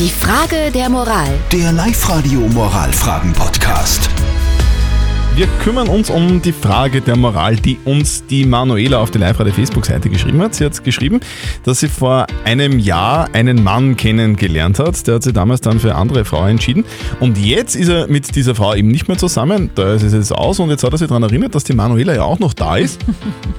Die 0.00 0.08
Frage 0.08 0.70
der 0.72 0.88
Moral. 0.88 1.28
Der 1.52 1.72
Live-Radio 1.72 2.40
Moralfragen-Podcast. 2.40 4.08
Wir 5.34 5.46
kümmern 5.62 5.88
uns 5.88 6.08
um 6.08 6.40
die 6.40 6.52
Frage 6.52 7.02
der 7.02 7.16
Moral, 7.16 7.56
die 7.56 7.78
uns 7.84 8.24
die 8.24 8.46
Manuela 8.46 8.98
auf 8.98 9.10
der 9.10 9.20
Live-Radio 9.20 9.52
Facebook-Seite 9.52 10.08
geschrieben 10.08 10.40
hat. 10.40 10.54
Sie 10.54 10.64
hat 10.64 10.82
geschrieben, 10.82 11.20
dass 11.64 11.80
sie 11.80 11.88
vor 11.88 12.26
einem 12.46 12.78
Jahr 12.78 13.28
einen 13.34 13.62
Mann 13.62 13.94
kennengelernt 13.94 14.78
hat. 14.78 15.06
Der 15.06 15.16
hat 15.16 15.22
sich 15.22 15.34
damals 15.34 15.60
dann 15.60 15.78
für 15.78 15.90
eine 15.90 15.98
andere 15.98 16.24
Frau 16.24 16.46
entschieden. 16.46 16.86
Und 17.20 17.36
jetzt 17.36 17.76
ist 17.76 17.88
er 17.88 18.08
mit 18.08 18.34
dieser 18.34 18.54
Frau 18.54 18.74
eben 18.74 18.88
nicht 18.88 19.06
mehr 19.06 19.18
zusammen. 19.18 19.68
Da 19.74 19.92
ist 19.92 20.02
es 20.02 20.14
jetzt 20.14 20.32
aus 20.32 20.60
und 20.60 20.70
jetzt 20.70 20.82
hat 20.82 20.92
er 20.92 20.98
sich 20.98 21.08
daran 21.08 21.24
erinnert, 21.24 21.54
dass 21.54 21.64
die 21.64 21.74
Manuela 21.74 22.14
ja 22.14 22.22
auch 22.22 22.38
noch 22.38 22.54
da 22.54 22.78
ist. 22.78 23.04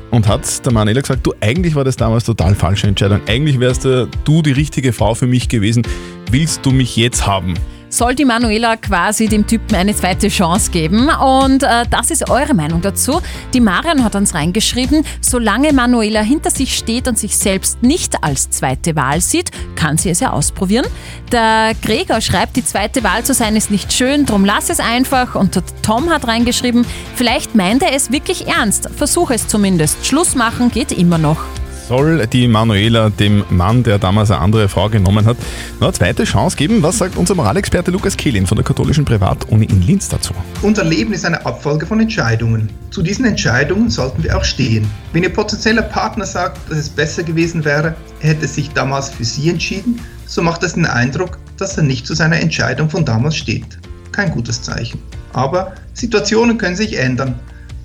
Und 0.10 0.28
hat 0.28 0.66
der 0.66 0.74
Manuela 0.74 1.00
gesagt, 1.00 1.26
du, 1.26 1.34
eigentlich 1.40 1.74
war 1.74 1.86
das 1.86 1.96
damals 1.96 2.26
total 2.26 2.54
falsche 2.54 2.86
Entscheidung. 2.86 3.22
Eigentlich 3.28 3.62
wärst 3.62 3.86
du 3.86 4.10
die 4.26 4.52
richtige 4.52 4.92
Frau 4.92 5.16
für 5.16 5.26
mich 5.26 5.48
gewesen. 5.48 5.84
Willst 6.32 6.66
du 6.66 6.72
mich 6.72 6.96
jetzt 6.96 7.28
haben? 7.28 7.56
soll 7.94 8.16
die 8.16 8.24
Manuela 8.24 8.78
quasi 8.78 9.28
dem 9.28 9.46
Typen 9.46 9.76
eine 9.76 9.94
zweite 9.94 10.30
Chance 10.30 10.72
geben. 10.72 11.10
Und 11.10 11.64
äh, 11.64 11.84
das 11.90 12.10
ist 12.10 12.30
eure 12.30 12.54
Meinung 12.54 12.82
dazu. 12.82 13.22
Die 13.54 13.60
Marion 13.60 14.04
hat 14.04 14.16
uns 14.16 14.34
reingeschrieben, 14.34 15.04
solange 15.20 15.74
Manuela 15.74 16.22
hinter 16.22 16.52
sich 16.52 16.78
steht 16.78 17.10
und 17.10 17.20
sich 17.20 17.38
selbst 17.38 17.84
nicht 17.84 18.24
als 18.24 18.50
zweite 18.50 18.96
Wahl 18.96 19.20
sieht, 19.20 19.52
kann 19.76 19.98
sie 19.98 20.10
es 20.10 20.22
ja 20.22 20.32
ausprobieren. 20.32 20.86
Der 21.34 21.74
Gregor 21.82 22.22
schreibt, 22.22 22.56
die 22.56 22.64
zweite 22.64 23.04
Wahl 23.04 23.24
zu 23.24 23.34
sein 23.34 23.58
ist 23.58 23.70
nicht 23.70 23.92
schön, 23.92 24.26
drum 24.26 24.46
lass 24.46 24.70
es 24.70 24.80
einfach. 24.80 25.36
Und 25.36 25.56
der 25.56 25.64
Tom 25.82 26.10
hat 26.10 26.28
reingeschrieben, 26.28 26.86
vielleicht 27.16 27.56
meint 27.56 27.84
er 27.84 27.94
es 27.94 28.10
wirklich 28.10 28.48
ernst. 28.48 28.90
Versuch 28.96 29.32
es 29.32 29.50
zumindest. 29.50 30.06
Schluss 30.06 30.36
machen 30.36 30.72
geht 30.72 30.94
immer 30.94 31.18
noch 31.18 31.44
soll 31.92 32.26
die 32.26 32.48
Manuela 32.48 33.10
dem 33.10 33.44
Mann, 33.50 33.84
der 33.84 34.00
damals 34.00 34.32
eine 34.32 34.40
andere 34.40 34.70
Frau 34.70 34.88
genommen 34.88 35.26
hat, 35.26 35.36
noch 35.82 35.88
eine 35.88 35.94
zweite 35.94 36.24
Chance 36.24 36.56
geben? 36.56 36.82
Was 36.84 37.00
sagt 37.00 37.18
unser 37.18 37.36
Moralexperte 37.36 37.92
Lukas 37.92 38.16
Kehlin 38.16 38.48
von 38.48 38.56
der 38.56 38.64
katholischen 38.64 39.04
Privatuni 39.04 39.66
in 39.66 39.82
Linz 39.82 40.08
dazu? 40.08 40.34
Unser 40.62 40.86
Leben 40.86 41.12
ist 41.12 41.26
eine 41.26 41.46
Abfolge 41.46 41.86
von 41.86 42.00
Entscheidungen. 42.00 42.70
Zu 42.92 43.02
diesen 43.02 43.26
Entscheidungen 43.26 43.90
sollten 43.90 44.24
wir 44.24 44.38
auch 44.38 44.46
stehen. 44.46 44.90
Wenn 45.12 45.24
Ihr 45.24 45.34
potenzieller 45.34 45.82
Partner 45.82 46.26
sagt, 46.26 46.58
dass 46.70 46.78
es 46.78 46.88
besser 46.88 47.24
gewesen 47.24 47.66
wäre, 47.66 47.94
er 48.22 48.30
hätte 48.30 48.48
sich 48.48 48.70
damals 48.70 49.10
für 49.10 49.26
Sie 49.26 49.50
entschieden, 49.50 50.00
so 50.28 50.42
macht 50.42 50.64
es 50.64 50.76
den 50.76 50.86
Eindruck, 50.86 51.40
dass 51.58 51.76
er 51.76 51.84
nicht 51.84 52.08
zu 52.08 52.16
seiner 52.16 52.40
Entscheidung 52.40 52.90
von 52.90 53.04
damals 53.04 53.36
steht. 53.36 53.78
Kein 54.14 54.32
gutes 54.32 54.62
Zeichen. 54.62 55.02
Aber 55.34 55.74
Situationen 55.94 56.58
können 56.58 56.78
sich 56.78 56.98
ändern 56.98 57.38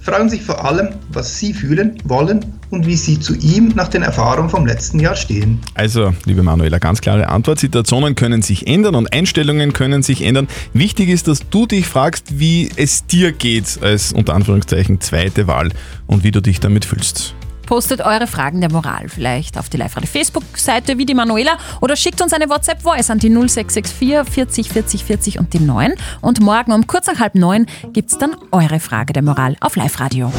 fragen 0.07 0.31
sich 0.31 0.43
vor 0.43 0.65
allem, 0.65 0.91
was 1.09 1.39
sie 1.39 1.53
fühlen 1.53 1.99
wollen 2.05 2.47
und 2.71 2.87
wie 2.87 2.95
sie 2.97 3.19
zu 3.19 3.35
ihm 3.35 3.73
nach 3.75 3.89
den 3.89 4.03
Erfahrungen 4.03 4.49
vom 4.49 4.65
letzten 4.65 5.01
Jahr 5.01 5.17
stehen. 5.17 5.61
Also, 5.75 6.15
liebe 6.25 6.45
Manuela, 6.45 6.79
ganz 6.79 7.01
klare 7.01 7.29
Antwort. 7.29 7.59
Situationen 7.59 8.15
können 8.15 8.41
sich 8.41 8.69
ändern 8.69 8.95
und 8.95 9.13
Einstellungen 9.13 9.73
können 9.73 10.05
sich 10.05 10.23
ändern. 10.23 10.47
Wichtig 10.73 11.09
ist, 11.09 11.27
dass 11.27 11.49
du 11.51 11.67
dich 11.67 11.89
fragst, 11.89 12.39
wie 12.39 12.71
es 12.77 13.07
dir 13.07 13.33
geht 13.33 13.79
als 13.83 14.13
unter 14.13 14.35
Anführungszeichen 14.35 15.01
zweite 15.01 15.49
Wahl 15.49 15.71
und 16.07 16.23
wie 16.23 16.31
du 16.31 16.41
dich 16.41 16.61
damit 16.61 16.85
fühlst. 16.85 17.35
Postet 17.67 18.01
eure 18.01 18.27
Fragen 18.27 18.61
der 18.61 18.71
Moral 18.71 19.09
vielleicht 19.09 19.59
auf 19.59 19.69
die 19.69 19.77
Live-Radio 19.77 20.09
Facebook-Seite 20.09 20.99
wie 20.99 21.05
die 21.07 21.15
Manuela 21.15 21.59
oder 21.81 21.97
schickt 21.97 22.23
uns 22.23 22.33
eine 22.33 22.49
WhatsApp-Voice 22.49 23.11
an 23.11 23.19
die 23.19 23.29
0664 23.29 24.25
40 24.33 24.69
40 24.71 25.05
40 25.05 25.39
und 25.39 25.53
die 25.53 25.61
9. 25.61 25.95
Und 26.21 26.41
morgen 26.41 26.73
um 26.73 26.87
kurz 26.87 27.07
nach 27.09 27.19
halb 27.19 27.35
neun 27.35 27.67
gibt 27.93 28.11
es 28.11 28.19
dann 28.19 28.37
eure 28.53 28.81
Frage 28.81 29.13
der 29.13 29.23
Moral 29.23 29.57
auf 29.61 29.77
Live-Radio. 29.77 30.33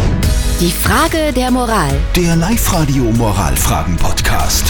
Die 0.60 0.72
Frage 0.72 1.34
der 1.34 1.52
Moral. 1.52 1.92
Der 2.16 2.36
Live-Radio 2.36 3.04
Moralfragen-Podcast. 3.12 4.67